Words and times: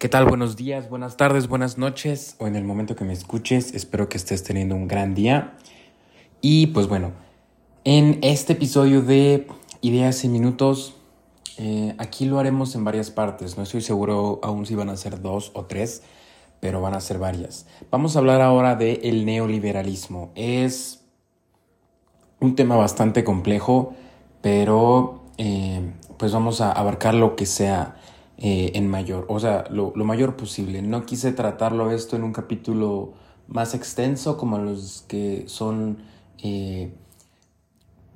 ¿Qué 0.00 0.08
tal? 0.08 0.24
Buenos 0.24 0.56
días, 0.56 0.88
buenas 0.88 1.18
tardes, 1.18 1.46
buenas 1.46 1.76
noches 1.76 2.34
o 2.38 2.46
en 2.46 2.56
el 2.56 2.64
momento 2.64 2.96
que 2.96 3.04
me 3.04 3.12
escuches. 3.12 3.74
Espero 3.74 4.08
que 4.08 4.16
estés 4.16 4.42
teniendo 4.42 4.74
un 4.74 4.88
gran 4.88 5.14
día. 5.14 5.58
Y 6.40 6.68
pues 6.68 6.88
bueno, 6.88 7.12
en 7.84 8.18
este 8.22 8.54
episodio 8.54 9.02
de 9.02 9.46
Ideas 9.82 10.24
en 10.24 10.32
Minutos, 10.32 10.96
eh, 11.58 11.94
aquí 11.98 12.24
lo 12.24 12.38
haremos 12.38 12.74
en 12.74 12.82
varias 12.82 13.10
partes. 13.10 13.58
No 13.58 13.62
estoy 13.62 13.82
seguro 13.82 14.40
aún 14.42 14.64
si 14.64 14.74
van 14.74 14.88
a 14.88 14.96
ser 14.96 15.20
dos 15.20 15.50
o 15.52 15.66
tres, 15.66 16.02
pero 16.60 16.80
van 16.80 16.94
a 16.94 17.00
ser 17.02 17.18
varias. 17.18 17.66
Vamos 17.90 18.16
a 18.16 18.20
hablar 18.20 18.40
ahora 18.40 18.76
del 18.76 19.00
el 19.02 19.26
neoliberalismo. 19.26 20.30
Es 20.34 21.04
un 22.40 22.56
tema 22.56 22.76
bastante 22.76 23.22
complejo, 23.22 23.92
pero 24.40 25.24
eh, 25.36 25.92
pues 26.16 26.32
vamos 26.32 26.62
a 26.62 26.72
abarcar 26.72 27.12
lo 27.12 27.36
que 27.36 27.44
sea 27.44 27.96
eh, 28.42 28.72
en 28.74 28.88
mayor, 28.88 29.26
o 29.28 29.38
sea, 29.38 29.66
lo, 29.68 29.92
mayor 29.96 30.34
posible. 30.34 30.80
No 30.80 31.04
quise 31.04 31.30
tratarlo 31.32 31.90
esto 31.90 32.16
en 32.16 32.24
un 32.24 32.32
capítulo 32.32 33.12
más 33.48 33.74
extenso 33.74 34.38
como 34.38 34.56
los 34.56 35.04
que 35.06 35.44
son 35.46 35.98
eh, 36.42 36.90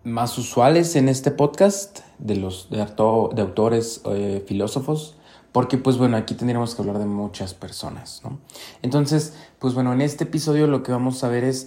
más 0.02 0.38
usuales 0.38 0.96
en 0.96 1.10
este 1.10 1.30
podcast 1.30 2.00
de 2.18 2.36
los 2.36 2.70
de, 2.70 2.80
autores 2.80 4.00
eh, 4.06 4.42
filósofos 4.46 5.16
porque 5.52 5.76
pues 5.76 5.98
bueno 5.98 6.16
aquí 6.16 6.34
tendríamos 6.34 6.74
que 6.74 6.82
hablar 6.82 6.98
de 7.00 7.06
muchas 7.06 7.52
personas 7.52 8.22
¿no? 8.24 8.38
entonces 8.82 9.34
pues 9.58 9.74
bueno 9.74 9.92
en 9.92 10.00
este 10.00 10.24
episodio 10.24 10.68
lo 10.68 10.82
que 10.82 10.92
vamos 10.92 11.22
a 11.24 11.28
ver 11.28 11.42
es 11.42 11.66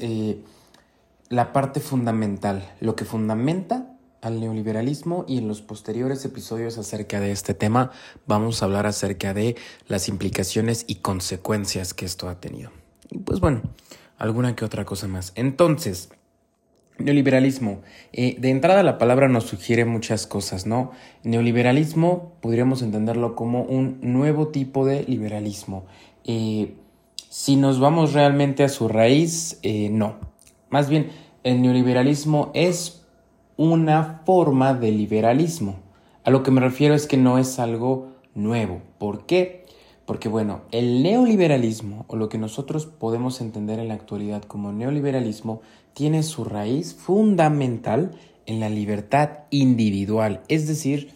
la 1.30 1.52
parte 1.52 1.80
fundamental 1.80 2.64
lo 2.80 2.96
que 2.96 3.06
fundamenta 3.06 3.97
al 4.22 4.40
neoliberalismo 4.40 5.26
y 5.28 5.38
en 5.38 5.48
los 5.48 5.62
posteriores 5.62 6.24
episodios 6.26 6.78
acerca 6.78 7.20
de 7.20 7.32
este 7.32 7.54
tema 7.54 7.92
vamos 8.26 8.62
a 8.62 8.66
hablar 8.66 8.86
acerca 8.86 9.34
de 9.34 9.56
las 9.88 10.10
implicaciones 10.10 10.86
y 10.88 10.96
consecuencias 10.96 11.94
que 11.94 12.06
esto 12.06 12.30
ha 12.30 12.40
tenido. 12.40 12.72
Y 13.10 13.20
pues 13.20 13.40
bueno, 13.40 13.62
alguna 14.18 14.56
que 14.56 14.66
otra 14.66 14.86
cosa 14.86 15.08
más. 15.08 15.32
Entonces, 15.36 16.10
neoliberalismo. 16.98 17.82
Eh, 18.14 18.36
de 18.40 18.50
entrada 18.50 18.84
la 18.84 18.98
palabra 18.98 19.28
nos 19.28 19.46
sugiere 19.46 19.86
muchas 19.86 20.28
cosas, 20.28 20.66
¿no? 20.66 20.92
Neoliberalismo 21.24 22.34
podríamos 22.42 22.82
entenderlo 22.82 23.36
como 23.36 23.64
un 23.64 24.00
nuevo 24.02 24.50
tipo 24.50 24.86
de 24.86 25.04
liberalismo. 25.04 25.86
Eh, 26.24 26.74
si 27.30 27.56
nos 27.56 27.80
vamos 27.80 28.14
realmente 28.14 28.64
a 28.64 28.70
su 28.70 28.88
raíz, 28.88 29.60
eh, 29.62 29.90
no. 29.92 30.16
Más 30.70 30.90
bien, 30.90 31.12
el 31.44 31.62
neoliberalismo 31.62 32.52
es 32.54 33.06
una 33.58 34.22
forma 34.26 34.74
de 34.74 34.92
liberalismo. 34.92 35.76
A 36.24 36.30
lo 36.30 36.44
que 36.44 36.52
me 36.52 36.62
refiero 36.62 36.94
es 36.94 37.08
que 37.08 37.18
no 37.18 37.38
es 37.38 37.60
algo 37.60 38.10
nuevo. 38.36 38.82
¿Por 39.00 39.26
qué? 39.26 39.66
Porque 40.06 40.30
bueno, 40.30 40.62
el 40.72 41.04
neoliberalismo, 41.04 42.06
o 42.08 42.16
lo 42.16 42.30
que 42.30 42.38
nosotros 42.38 42.86
podemos 42.86 43.42
entender 43.42 43.80
en 43.80 43.90
la 43.90 43.96
actualidad 43.96 44.44
como 44.44 44.72
neoliberalismo, 44.72 45.62
tiene 45.94 46.24
su 46.24 46.46
raíz 46.46 46.94
fundamental 46.94 48.12
en 48.46 48.60
la 48.60 48.70
libertad 48.70 49.40
individual. 49.50 50.44
Es 50.48 50.68
decir, 50.68 51.12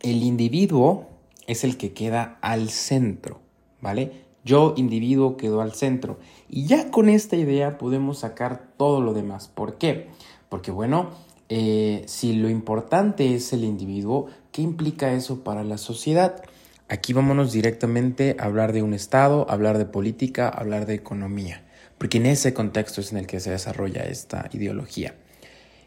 el 0.00 0.22
individuo 0.22 1.06
es 1.46 1.62
el 1.62 1.76
que 1.76 1.92
queda 1.92 2.38
al 2.40 2.70
centro, 2.70 3.40
¿vale? 3.80 4.22
Yo, 4.44 4.74
individuo, 4.76 5.36
quedo 5.36 5.60
al 5.60 5.72
centro. 5.72 6.18
Y 6.48 6.66
ya 6.66 6.90
con 6.90 7.08
esta 7.08 7.36
idea 7.36 7.78
podemos 7.78 8.18
sacar 8.18 8.72
todo 8.76 9.00
lo 9.00 9.14
demás. 9.14 9.48
¿Por 9.48 9.78
qué? 9.78 10.08
Porque 10.52 10.70
bueno, 10.70 11.08
eh, 11.48 12.02
si 12.04 12.34
lo 12.34 12.50
importante 12.50 13.34
es 13.34 13.54
el 13.54 13.64
individuo, 13.64 14.26
¿qué 14.52 14.60
implica 14.60 15.14
eso 15.14 15.42
para 15.42 15.64
la 15.64 15.78
sociedad? 15.78 16.44
Aquí 16.90 17.14
vámonos 17.14 17.54
directamente 17.54 18.36
a 18.38 18.44
hablar 18.44 18.74
de 18.74 18.82
un 18.82 18.92
Estado, 18.92 19.46
hablar 19.48 19.78
de 19.78 19.86
política, 19.86 20.50
hablar 20.50 20.84
de 20.84 20.92
economía, 20.92 21.62
porque 21.96 22.18
en 22.18 22.26
ese 22.26 22.52
contexto 22.52 23.00
es 23.00 23.12
en 23.12 23.16
el 23.16 23.26
que 23.26 23.40
se 23.40 23.50
desarrolla 23.50 24.02
esta 24.02 24.50
ideología. 24.52 25.14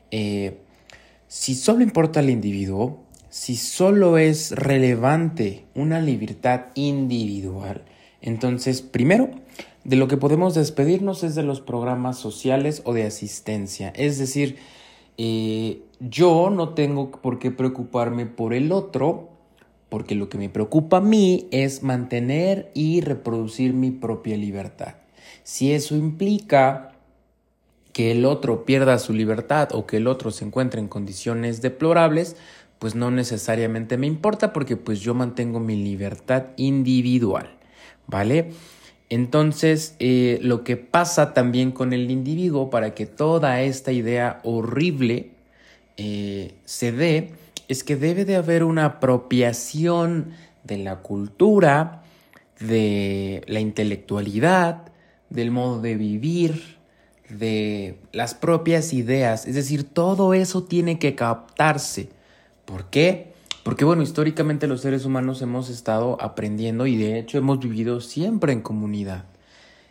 Eh, 0.09 0.57
si 1.28 1.53
solo 1.53 1.84
importa 1.84 2.22
el 2.22 2.31
individuo, 2.31 3.03
si 3.29 3.57
solo 3.57 4.17
es 4.17 4.50
relevante 4.50 5.66
una 5.75 6.00
libertad 6.01 6.72
individual, 6.73 7.84
entonces 8.19 8.81
primero 8.81 9.29
de 9.85 9.96
lo 9.96 10.07
que 10.07 10.18
podemos 10.18 10.56
despedirnos 10.56 11.23
es 11.23 11.35
de 11.35 11.44
los 11.44 11.62
programas 11.62 12.18
sociales 12.18 12.81
o 12.85 12.94
de 12.94 13.06
asistencia. 13.06 13.94
Es 13.96 14.18
decir, 14.18 14.57
eh, 15.18 15.84
yo 16.00 16.50
no 16.50 16.69
tengo 16.69 17.12
por 17.12 17.40
qué 17.40 17.51
preocuparme 17.51 18.25
por 18.25 18.53
el 18.53 18.72
otro, 18.72 19.29
porque 19.90 20.16
lo 20.16 20.28
que 20.28 20.40
me 20.40 20.50
preocupa 20.50 20.97
a 20.97 21.01
mí 21.01 21.47
es 21.51 21.84
mantener 21.84 22.72
y 22.73 23.01
reproducir 23.01 23.73
mi 23.73 23.91
propia 23.91 24.35
libertad. 24.35 24.96
Si 25.44 25.72
eso 25.72 25.96
implica 25.96 26.91
que 27.94 28.12
el 28.12 28.25
otro 28.25 28.66
pierda 28.66 28.97
su 28.97 29.13
libertad 29.13 29.69
o 29.72 29.85
que 29.85 29.97
el 29.97 30.07
otro 30.07 30.31
se 30.31 30.44
encuentre 30.46 30.81
en 30.81 30.88
condiciones 30.88 31.62
deplorables, 31.62 32.35
pues 32.79 32.96
no 32.96 33.12
necesariamente 33.12 33.97
me 33.97 34.07
importa 34.07 34.52
porque 34.52 34.75
pues 34.75 35.00
yo 35.00 35.13
mantengo 35.13 35.59
mi 35.59 35.75
libertad 35.75 36.47
individual, 36.57 37.52
¿vale? 38.07 38.52
Entonces, 39.09 39.95
eh, 39.99 40.39
lo 40.41 40.63
que 40.63 40.77
pasa 40.77 41.33
también 41.33 41.71
con 41.71 41.93
el 41.93 42.09
individuo 42.09 42.69
para 42.69 42.95
que 42.95 43.05
toda 43.05 43.61
esta 43.61 43.91
idea 43.91 44.39
horrible 44.43 45.31
eh, 45.97 46.55
se 46.66 46.91
dé, 46.91 47.31
es 47.67 47.83
que 47.83 47.95
debe 47.95 48.25
de 48.25 48.35
haber 48.35 48.63
una 48.63 48.85
apropiación 48.85 50.31
de 50.63 50.77
la 50.77 50.97
cultura, 51.01 52.03
de 52.59 53.43
la 53.47 53.59
intelectualidad, 53.59 54.91
del 55.29 55.51
modo 55.51 55.81
de 55.81 55.95
vivir, 55.95 56.77
de 57.29 57.97
las 58.11 58.33
propias 58.33 58.93
ideas. 58.93 59.45
Es 59.45 59.55
decir, 59.55 59.83
todo 59.83 60.33
eso 60.33 60.63
tiene 60.63 60.99
que 60.99 61.16
captarse. 61.16 62.09
¿Por 62.66 62.89
qué? 62.89 63.34
Porque 63.66 63.84
bueno, 63.84 64.03
históricamente 64.03 64.68
los 64.68 64.81
seres 64.81 65.06
humanos 65.06 65.42
hemos 65.42 65.72
estado 65.72 66.22
aprendiendo 66.22 66.86
y 66.86 66.98
de 66.98 67.18
hecho 67.18 67.40
hemos 67.40 67.58
vivido 67.58 68.00
siempre 68.00 68.53
en 68.53 68.62
comunidad. 68.62 69.26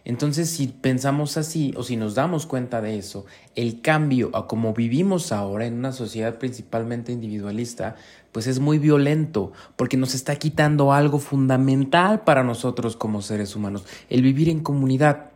Entonces, 0.05 0.49
si 0.49 0.69
pensamos 0.69 1.37
así 1.37 1.75
o 1.77 1.83
si 1.83 1.97
nos 1.97 2.15
damos 2.15 2.47
cuenta 2.47 2.81
de 2.81 2.97
eso, 2.99 3.27
el 3.57 3.81
cambio 3.81 4.31
a 4.33 4.47
como 4.47 4.75
vivimos 4.75 5.33
ahora 5.33 5.67
en 5.67 5.75
una 5.75 5.91
sociedad 5.91 6.39
principalmente 6.39 7.11
individualista, 7.11 7.97
pues 8.31 8.47
es 8.47 8.61
muy 8.61 8.79
violento 8.79 9.51
porque 9.75 9.97
nos 9.97 10.15
está 10.15 10.37
quitando 10.37 10.93
algo 10.93 11.19
fundamental 11.19 12.23
para 12.23 12.45
nosotros 12.45 12.95
como 12.95 13.23
seres 13.23 13.57
humanos, 13.57 13.85
el 14.09 14.23
vivir 14.23 14.51
en 14.51 14.61
comunidad. 14.61 15.33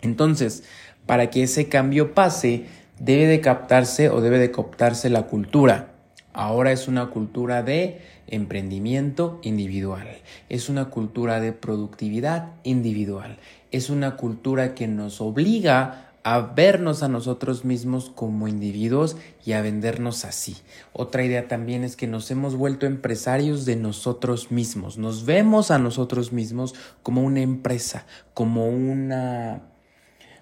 Entonces, 0.00 0.62
para 1.06 1.28
que 1.28 1.42
ese 1.42 1.68
cambio 1.68 2.14
pase, 2.14 2.66
debe 3.00 3.26
de 3.26 3.40
captarse 3.40 4.10
o 4.10 4.20
debe 4.20 4.38
de 4.38 4.52
cooptarse 4.52 5.10
la 5.10 5.26
cultura. 5.26 5.93
Ahora 6.34 6.72
es 6.72 6.88
una 6.88 7.10
cultura 7.10 7.62
de 7.62 8.00
emprendimiento 8.26 9.38
individual, 9.42 10.08
es 10.48 10.68
una 10.68 10.86
cultura 10.86 11.38
de 11.38 11.52
productividad 11.52 12.54
individual, 12.64 13.38
es 13.70 13.88
una 13.88 14.16
cultura 14.16 14.74
que 14.74 14.88
nos 14.88 15.20
obliga 15.20 16.10
a 16.24 16.40
vernos 16.40 17.04
a 17.04 17.08
nosotros 17.08 17.64
mismos 17.64 18.10
como 18.12 18.48
individuos 18.48 19.16
y 19.46 19.52
a 19.52 19.62
vendernos 19.62 20.24
así. 20.24 20.56
Otra 20.92 21.22
idea 21.22 21.46
también 21.46 21.84
es 21.84 21.94
que 21.94 22.08
nos 22.08 22.28
hemos 22.32 22.56
vuelto 22.56 22.86
empresarios 22.86 23.64
de 23.64 23.76
nosotros 23.76 24.50
mismos, 24.50 24.98
nos 24.98 25.26
vemos 25.26 25.70
a 25.70 25.78
nosotros 25.78 26.32
mismos 26.32 26.74
como 27.04 27.22
una 27.22 27.42
empresa, 27.42 28.06
como 28.32 28.66
una, 28.66 29.62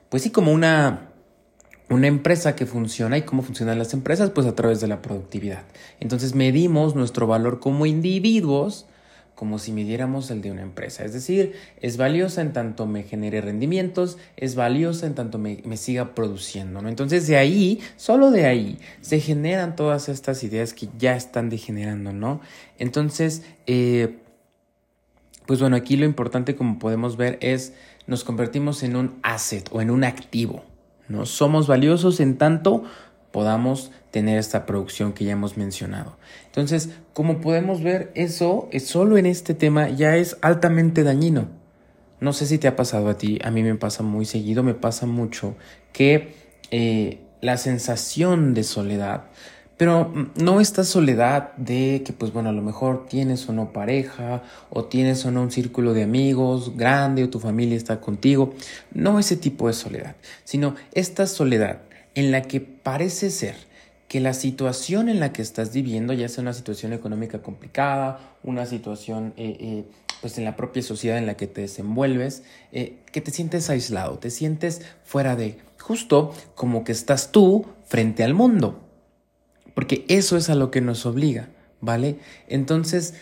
pues 0.09 0.23
sí, 0.23 0.31
como 0.31 0.53
una 0.53 1.12
una 1.89 2.07
empresa 2.07 2.57
que 2.57 2.67
funciona 2.67 3.19
y 3.19 3.23
cómo 3.23 3.43
funcionan 3.43 3.79
las 3.79 3.93
empresas, 3.93 4.31
pues 4.31 4.47
a 4.47 4.55
través 4.55 4.81
de 4.81 4.89
la 4.89 5.03
productividad. 5.03 5.63
Entonces 6.01 6.35
medimos 6.35 6.95
nuestro 6.95 7.27
valor 7.27 7.61
como 7.61 7.87
individuos 7.87 8.87
como 9.43 9.59
si 9.59 9.73
midiéramos 9.73 10.31
el 10.31 10.41
de 10.41 10.53
una 10.53 10.63
empresa. 10.63 11.05
Es 11.05 11.13
decir, 11.13 11.55
es 11.81 11.97
valiosa 11.97 12.43
en 12.43 12.53
tanto 12.53 12.87
me 12.87 13.03
genere 13.03 13.41
rendimientos, 13.41 14.17
es 14.37 14.55
valiosa 14.55 15.07
en 15.07 15.17
tanto 15.17 15.37
me, 15.39 15.77
siga 15.77 16.15
produciendo. 16.15 16.81
¿no? 16.81 16.89
Entonces 16.89 17.27
de 17.27 17.37
ahí, 17.37 17.81
solo 17.97 18.31
de 18.31 18.47
ahí, 18.47 18.79
se 19.01 19.19
generan 19.19 19.75
todas 19.75 20.09
estas 20.09 20.45
ideas 20.45 20.75
que 20.75 20.89
ya 20.97 21.17
están 21.17 21.51
degenerando, 21.51 22.13
¿no? 22.13 22.41
Entonces, 22.79 23.43
eh, 23.67 24.19
pues 25.47 25.59
bueno, 25.59 25.75
aquí 25.75 25.97
lo 25.97 26.05
importante 26.05 26.55
como 26.55 26.79
podemos 26.79 27.17
ver 27.17 27.39
es 27.41 27.73
nos 28.07 28.23
convertimos 28.23 28.85
en 28.85 28.95
un 28.95 29.19
asset 29.25 29.69
o 29.73 29.81
en 29.81 29.91
un 29.91 30.05
activo. 30.05 30.63
¿No? 31.13 31.27
Somos 31.27 31.69
valiosos 31.69 32.19
en 32.19 32.37
tanto 32.39 32.85
podamos 33.33 33.91
tener 34.11 34.39
esta 34.39 34.67
producción 34.67 35.13
que 35.13 35.25
ya 35.25 35.33
hemos 35.33 35.57
mencionado. 35.57 36.17
Entonces, 36.47 36.91
como 37.15 37.41
podemos 37.41 37.83
ver, 37.83 38.13
eso 38.15 38.69
es 38.71 38.87
solo 38.87 39.17
en 39.19 39.27
este 39.27 39.55
tema 39.55 39.89
ya 39.89 40.17
es 40.17 40.37
altamente 40.43 41.03
dañino. 41.03 41.49
No 42.21 42.33
sé 42.33 42.47
si 42.47 42.59
te 42.59 42.69
ha 42.69 42.77
pasado 42.77 43.09
a 43.09 43.19
ti, 43.19 43.39
a 43.43 43.51
mí 43.51 43.63
me 43.63 43.75
pasa 43.75 44.03
muy 44.03 44.27
seguido, 44.27 44.63
me 44.63 44.75
pasa 44.75 45.07
mucho 45.07 45.57
que 45.93 46.35
eh, 46.71 47.21
la 47.41 47.57
sensación 47.57 48.55
de 48.55 48.63
soledad, 48.63 49.25
Pero 49.83 50.11
mm, 50.15 50.45
no 50.45 50.61
esta 50.61 50.85
soledad 50.85 51.55
de 51.57 52.05
que, 52.07 52.13
pues 52.13 52.33
bueno, 52.33 52.51
a 52.51 52.53
lo 52.53 52.63
mejor 52.63 53.07
tienes 53.09 53.49
o 53.49 53.53
no 53.53 53.73
pareja, 53.73 54.45
o 54.71 54.85
tienes 54.85 55.27
o 55.27 55.33
no 55.33 55.43
un 55.43 55.51
círculo 55.51 55.93
de 55.93 56.05
amigos 56.05 56.77
grande, 56.77 57.25
o 57.25 57.31
tu 57.31 57.41
familia 57.41 57.77
está 57.77 58.01
contigo. 58.01 58.55
No 58.95 59.19
ese 59.19 59.37
tipo 59.37 59.67
de 59.67 59.73
soledad, 59.73 60.15
sino 60.45 60.77
esta 60.93 61.27
soledad 61.27 61.81
en 62.15 62.31
la 62.31 62.43
que 62.43 62.61
parece 62.61 63.31
ser 63.31 63.57
que 64.07 64.21
la 64.21 64.35
situación 64.35 65.09
en 65.09 65.19
la 65.19 65.33
que 65.33 65.43
estás 65.43 65.73
viviendo, 65.73 66.13
ya 66.13 66.29
sea 66.29 66.43
una 66.43 66.53
situación 66.53 66.93
económica 66.93 67.43
complicada, 67.43 68.21
una 68.45 68.67
situación 68.67 69.35
eh, 69.37 69.57
eh, 69.59 69.85
pues 70.21 70.39
en 70.39 70.45
la 70.45 70.55
propia 70.55 70.85
sociedad 70.85 71.19
en 71.19 71.27
la 71.27 71.35
que 71.35 71.49
te 71.49 71.63
desenvuelves, 71.63 72.45
eh, 72.71 72.99
que 73.11 73.21
te 73.21 73.33
sientes 73.33 73.69
aislado, 73.69 74.21
te 74.21 74.31
sientes 74.31 74.83
fuera 75.03 75.35
de, 75.35 75.59
justo 75.81 76.33
como 76.55 76.85
que 76.85 76.93
estás 76.93 77.33
tú 77.33 77.67
frente 77.85 78.23
al 78.23 78.35
mundo, 78.35 78.79
porque 79.75 80.05
eso 80.09 80.37
es 80.37 80.51
a 80.51 80.55
lo 80.55 80.71
que 80.71 80.81
nos 80.81 81.07
obliga, 81.07 81.49
¿vale? 81.81 82.19
Entonces, 82.49 83.15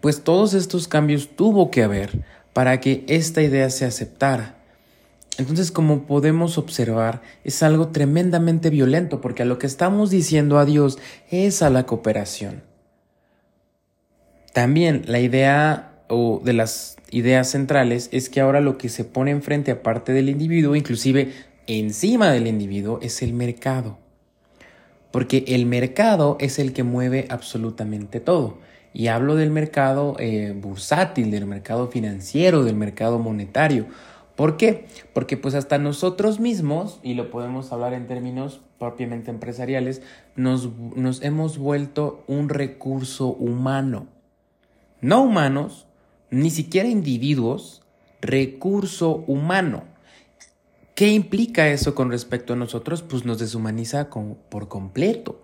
pues 0.00 0.22
todos 0.24 0.54
estos 0.54 0.88
cambios 0.88 1.30
tuvo 1.36 1.70
que 1.70 1.82
haber 1.82 2.24
para 2.52 2.80
que 2.80 3.04
esta 3.06 3.42
idea 3.42 3.70
se 3.70 3.84
aceptara. 3.84 4.56
Entonces, 5.38 5.70
como 5.70 6.06
podemos 6.06 6.58
observar, 6.58 7.22
es 7.44 7.62
algo 7.62 7.88
tremendamente 7.88 8.68
violento 8.68 9.20
porque 9.20 9.42
a 9.42 9.46
lo 9.46 9.58
que 9.58 9.66
estamos 9.66 10.10
diciendo 10.10 10.58
adiós 10.58 10.98
es 11.30 11.62
a 11.62 11.70
la 11.70 11.86
cooperación. 11.86 12.62
También 14.52 15.04
la 15.06 15.20
idea 15.20 16.02
o 16.08 16.42
de 16.44 16.52
las 16.52 16.96
ideas 17.12 17.48
centrales 17.48 18.08
es 18.10 18.28
que 18.28 18.40
ahora 18.40 18.60
lo 18.60 18.76
que 18.76 18.88
se 18.88 19.04
pone 19.04 19.30
enfrente 19.30 19.70
aparte 19.70 20.12
del 20.12 20.28
individuo, 20.28 20.74
inclusive 20.74 21.32
encima 21.68 22.32
del 22.32 22.48
individuo, 22.48 22.98
es 23.00 23.22
el 23.22 23.32
mercado. 23.32 23.99
Porque 25.10 25.44
el 25.48 25.66
mercado 25.66 26.36
es 26.40 26.58
el 26.58 26.72
que 26.72 26.82
mueve 26.82 27.26
absolutamente 27.30 28.20
todo. 28.20 28.58
Y 28.92 29.08
hablo 29.08 29.36
del 29.36 29.50
mercado 29.50 30.16
eh, 30.18 30.52
bursátil, 30.56 31.30
del 31.30 31.46
mercado 31.46 31.88
financiero, 31.88 32.64
del 32.64 32.76
mercado 32.76 33.18
monetario 33.18 33.86
¿Por 34.40 34.56
qué? 34.56 34.86
Porque 35.12 35.36
pues 35.36 35.54
hasta 35.54 35.76
nosotros 35.76 36.40
mismos, 36.40 36.98
y 37.02 37.12
lo 37.12 37.30
podemos 37.30 37.72
hablar 37.72 37.92
en 37.92 38.06
términos 38.06 38.62
propiamente 38.78 39.30
empresariales, 39.30 40.00
nos, 40.34 40.70
nos 40.96 41.20
hemos 41.20 41.58
vuelto 41.58 42.24
un 42.26 42.48
recurso 42.48 43.26
humano. 43.28 44.06
No 45.02 45.24
humanos, 45.24 45.86
ni 46.30 46.48
siquiera 46.48 46.88
individuos, 46.88 47.82
recurso 48.22 49.24
humano. 49.26 49.82
¿Qué 51.00 51.08
implica 51.08 51.66
eso 51.70 51.94
con 51.94 52.10
respecto 52.10 52.52
a 52.52 52.56
nosotros? 52.56 53.00
Pues 53.00 53.24
nos 53.24 53.38
deshumaniza 53.38 54.10
por 54.10 54.68
completo. 54.68 55.40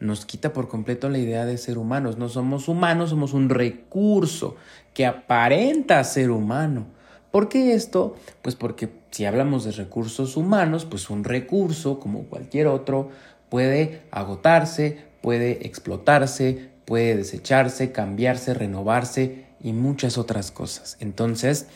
Nos 0.00 0.24
quita 0.24 0.54
por 0.54 0.68
completo 0.68 1.10
la 1.10 1.18
idea 1.18 1.44
de 1.44 1.58
ser 1.58 1.76
humanos. 1.76 2.16
No 2.16 2.30
somos 2.30 2.66
humanos, 2.66 3.10
somos 3.10 3.34
un 3.34 3.50
recurso 3.50 4.56
que 4.94 5.04
aparenta 5.04 6.02
ser 6.02 6.30
humano 6.30 6.86
¿Por 7.30 7.50
qué 7.50 7.74
esto? 7.74 8.16
Pues 8.40 8.54
porque 8.56 8.88
si 9.10 9.26
hablamos 9.26 9.64
de 9.64 9.72
recursos 9.72 10.38
humanos, 10.38 10.86
pues 10.86 11.10
un 11.10 11.24
recurso, 11.24 12.00
como 12.00 12.22
cualquier 12.22 12.66
otro, 12.66 13.10
puede 13.50 14.00
agotarse, 14.10 15.04
puede 15.20 15.66
explotarse, 15.66 16.70
puede 16.86 17.14
desecharse, 17.18 17.92
cambiarse, 17.92 18.54
renovarse 18.54 19.44
y 19.60 19.74
muchas 19.74 20.16
otras 20.16 20.50
cosas. 20.50 20.96
Entonces, 20.98 21.66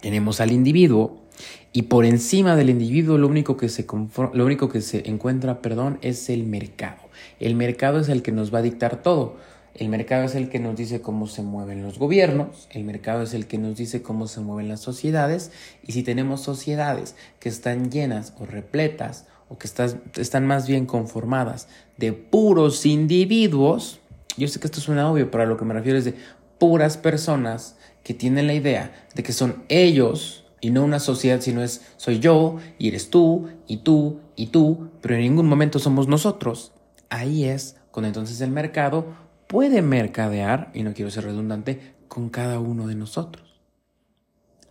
tenemos 0.00 0.40
al 0.40 0.52
individuo 0.52 1.25
y 1.72 1.82
por 1.82 2.04
encima 2.04 2.56
del 2.56 2.70
individuo 2.70 3.18
lo 3.18 3.28
único 3.28 3.56
que 3.56 3.68
se, 3.68 3.86
lo 4.32 4.44
único 4.46 4.68
que 4.68 4.80
se 4.80 5.08
encuentra, 5.08 5.60
perdón, 5.60 5.98
es 6.00 6.30
el 6.30 6.44
mercado. 6.44 7.02
El 7.38 7.54
mercado 7.54 8.00
es 8.00 8.08
el 8.08 8.22
que 8.22 8.32
nos 8.32 8.52
va 8.54 8.60
a 8.60 8.62
dictar 8.62 9.02
todo. 9.02 9.36
El 9.74 9.90
mercado 9.90 10.24
es 10.24 10.34
el 10.34 10.48
que 10.48 10.58
nos 10.58 10.74
dice 10.74 11.02
cómo 11.02 11.26
se 11.26 11.42
mueven 11.42 11.82
los 11.82 11.98
gobiernos, 11.98 12.66
el 12.70 12.84
mercado 12.84 13.22
es 13.22 13.34
el 13.34 13.46
que 13.46 13.58
nos 13.58 13.76
dice 13.76 14.00
cómo 14.00 14.26
se 14.26 14.40
mueven 14.40 14.68
las 14.68 14.80
sociedades 14.80 15.50
y 15.86 15.92
si 15.92 16.02
tenemos 16.02 16.40
sociedades 16.40 17.14
que 17.40 17.50
están 17.50 17.90
llenas 17.90 18.32
o 18.38 18.46
repletas 18.46 19.26
o 19.50 19.58
que 19.58 19.68
están 19.68 20.46
más 20.46 20.66
bien 20.66 20.86
conformadas 20.86 21.68
de 21.98 22.14
puros 22.14 22.86
individuos, 22.86 24.00
yo 24.38 24.48
sé 24.48 24.60
que 24.60 24.66
esto 24.66 24.80
suena 24.80 25.10
obvio, 25.10 25.30
pero 25.30 25.44
a 25.44 25.46
lo 25.46 25.58
que 25.58 25.66
me 25.66 25.74
refiero 25.74 25.98
es 25.98 26.06
de 26.06 26.14
puras 26.58 26.96
personas 26.96 27.76
que 28.02 28.14
tienen 28.14 28.46
la 28.46 28.54
idea 28.54 29.06
de 29.14 29.22
que 29.22 29.34
son 29.34 29.62
ellos 29.68 30.45
y 30.60 30.70
no 30.70 30.84
una 30.84 30.98
sociedad, 30.98 31.40
sino 31.40 31.62
es 31.62 31.82
soy 31.96 32.18
yo 32.18 32.56
y 32.78 32.88
eres 32.88 33.10
tú 33.10 33.48
y 33.66 33.78
tú 33.78 34.20
y 34.36 34.46
tú, 34.46 34.90
pero 35.00 35.14
en 35.14 35.22
ningún 35.22 35.48
momento 35.48 35.78
somos 35.78 36.08
nosotros. 36.08 36.72
Ahí 37.08 37.44
es 37.44 37.76
cuando 37.90 38.08
entonces 38.08 38.40
el 38.40 38.50
mercado 38.50 39.14
puede 39.46 39.82
mercadear, 39.82 40.70
y 40.74 40.82
no 40.82 40.92
quiero 40.92 41.10
ser 41.10 41.24
redundante, 41.24 41.94
con 42.08 42.28
cada 42.28 42.58
uno 42.58 42.86
de 42.86 42.94
nosotros. 42.94 43.60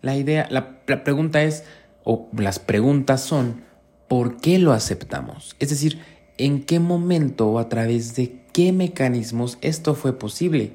La 0.01 0.15
idea, 0.15 0.47
la, 0.51 0.85
pregunta 0.85 1.43
es, 1.43 1.63
o 2.03 2.29
las 2.37 2.59
preguntas 2.59 3.21
son, 3.21 3.63
¿por 4.07 4.37
qué 4.37 4.59
lo 4.59 4.73
aceptamos? 4.73 5.55
Es 5.59 5.69
decir, 5.69 5.99
¿en 6.37 6.63
qué 6.63 6.79
momento 6.79 7.47
o 7.47 7.59
a 7.59 7.69
través 7.69 8.15
de 8.15 8.45
qué 8.53 8.71
mecanismos 8.71 9.57
esto 9.61 9.95
fue 9.95 10.19
posible? 10.19 10.73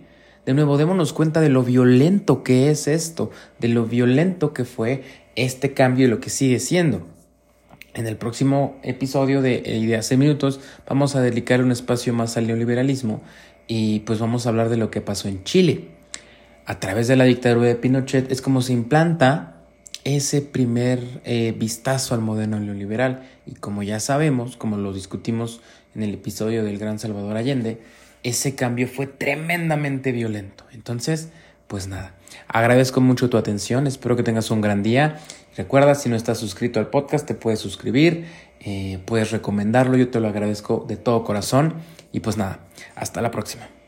De 0.51 0.55
nuevo, 0.55 0.79
démonos 0.79 1.13
cuenta 1.13 1.41
de 1.41 1.49
lo 1.49 1.63
violento 1.63 2.43
que 2.43 2.73
es 2.73 2.89
esto, 2.89 3.31
de 3.61 3.69
lo 3.69 3.85
violento 3.85 4.53
que 4.53 4.65
fue 4.65 5.05
este 5.37 5.75
cambio 5.75 6.07
y 6.07 6.11
lo 6.11 6.19
que 6.19 6.29
sigue 6.29 6.59
siendo. 6.59 7.07
En 7.95 8.09
el 8.09 8.17
próximo 8.17 8.77
episodio 8.83 9.43
de 9.43 9.63
Ideas 9.65 10.09
de 10.09 10.17
Minutos 10.17 10.59
vamos 10.89 11.15
a 11.15 11.21
dedicar 11.21 11.63
un 11.63 11.71
espacio 11.71 12.13
más 12.15 12.37
al 12.37 12.49
neoliberalismo 12.49 13.23
y 13.69 14.01
pues 14.01 14.19
vamos 14.19 14.45
a 14.45 14.49
hablar 14.49 14.71
de 14.71 14.77
lo 14.77 14.91
que 14.91 15.01
pasó 15.01 15.29
en 15.29 15.45
Chile. 15.45 15.91
A 16.67 16.81
través 16.81 17.07
de 17.07 17.15
la 17.15 17.27
dictadura 17.27 17.69
de 17.69 17.77
Pinochet 17.77 18.33
es 18.33 18.43
como 18.43 18.61
se 18.61 18.73
implanta 18.73 19.69
ese 20.03 20.43
primer 20.43 21.21
eh, 21.23 21.55
vistazo 21.57 22.17
al 22.17 22.23
modelo 22.23 22.59
neoliberal 22.59 23.23
y 23.47 23.55
como 23.55 23.85
ya 23.85 24.01
sabemos, 24.01 24.57
como 24.57 24.79
lo 24.79 24.93
discutimos 24.93 25.61
en 25.95 26.03
el 26.03 26.15
episodio 26.15 26.65
del 26.65 26.79
Gran 26.79 26.99
Salvador 26.99 27.37
Allende, 27.37 27.81
ese 28.23 28.55
cambio 28.55 28.89
fue 28.89 29.07
tremendamente 29.07 30.13
violento. 30.13 30.65
Entonces, 30.73 31.31
pues 31.67 31.87
nada, 31.87 32.15
agradezco 32.49 33.01
mucho 33.01 33.31
tu 33.31 33.37
atención, 33.37 33.87
espero 33.87 34.17
que 34.17 34.23
tengas 34.23 34.51
un 34.51 34.61
gran 34.61 34.83
día. 34.83 35.21
Recuerda, 35.57 35.95
si 35.95 36.09
no 36.09 36.17
estás 36.17 36.39
suscrito 36.39 36.81
al 36.81 36.89
podcast, 36.89 37.27
te 37.27 37.35
puedes 37.35 37.59
suscribir, 37.59 38.27
eh, 38.61 38.99
puedes 39.05 39.31
recomendarlo, 39.31 39.97
yo 39.97 40.09
te 40.11 40.21
lo 40.21 40.29
agradezco 40.29 40.85
de 40.87 40.97
todo 40.97 41.25
corazón. 41.25 41.75
Y 42.13 42.21
pues 42.21 42.37
nada, 42.37 42.61
hasta 42.95 43.21
la 43.23 43.31
próxima. 43.31 43.80